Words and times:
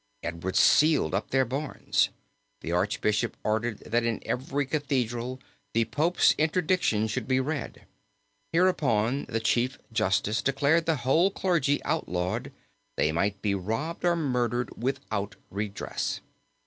Edward 0.23 0.55
sealed 0.55 1.13
up 1.13 1.29
their 1.29 1.45
barns. 1.45 2.09
The 2.61 2.71
archbishop 2.71 3.37
ordered 3.43 3.81
that 3.81 4.03
in 4.03 4.19
every 4.25 4.65
cathedral 4.65 5.39
the 5.75 5.85
pope's 5.85 6.33
interdiction 6.39 7.05
should 7.05 7.27
be 7.27 7.39
read. 7.39 7.85
Hereupon 8.51 9.25
the 9.29 9.39
chief 9.39 9.77
justice 9.93 10.41
declared 10.41 10.87
the 10.87 10.95
whole 11.05 11.29
clergy 11.29 11.83
outlawed; 11.83 12.51
they 12.97 13.11
might 13.11 13.43
be 13.43 13.53
robbed 13.53 14.03
or 14.03 14.15
murdered 14.15 14.75
without 14.75 15.35
redress. 15.51 16.19